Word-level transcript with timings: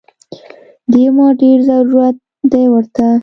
دې 0.91 1.05
ما 1.15 1.27
ډېر 1.41 1.57
ضرورت 1.69 2.17
دی 2.51 2.65
ورته 2.73 3.07